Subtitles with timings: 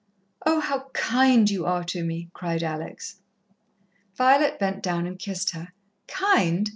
[0.47, 3.19] "Oh, how kind you are to me!" cried Alex.
[4.15, 5.73] Violet bent down and kissed her.
[6.07, 6.69] "Kind!